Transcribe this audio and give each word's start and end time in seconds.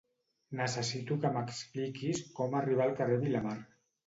Necessito 0.61 1.17
que 1.25 1.31
m'expliquis 1.35 2.23
com 2.41 2.59
arribar 2.63 2.89
al 2.89 2.97
carrer 3.03 3.21
Vilamar. 3.27 3.55